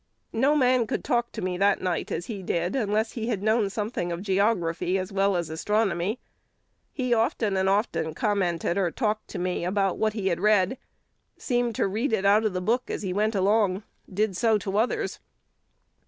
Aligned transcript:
No 0.33 0.55
man 0.55 0.87
could 0.87 1.03
talk 1.03 1.31
to 1.33 1.43
me 1.43 1.59
that 1.59 1.79
night 1.79 2.11
as 2.11 2.25
he 2.25 2.41
did, 2.41 2.75
unless 2.75 3.11
he 3.11 3.27
had 3.27 3.43
known 3.43 3.69
something 3.69 4.11
of 4.11 4.23
geography 4.23 4.97
as 4.97 5.11
well 5.11 5.35
as 5.35 5.47
astronomy. 5.51 6.19
He 6.91 7.13
often 7.13 7.55
and 7.55 7.69
often 7.69 8.15
commented 8.15 8.79
or 8.79 8.89
talked 8.89 9.27
to 9.27 9.37
me 9.37 9.63
about 9.63 9.99
what 9.99 10.13
he 10.13 10.29
had 10.29 10.39
read, 10.39 10.79
seemed 11.37 11.75
to 11.75 11.85
read 11.87 12.13
it 12.13 12.25
out 12.25 12.45
of 12.45 12.53
the 12.53 12.61
book 12.61 12.89
as 12.89 13.03
he 13.03 13.13
went 13.13 13.35
along, 13.35 13.83
did 14.11 14.35
so 14.35 14.57
to 14.57 14.75
others. 14.77 15.19